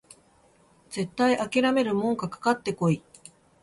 [0.89, 3.03] 絶対あきらめるもんかかかってこい！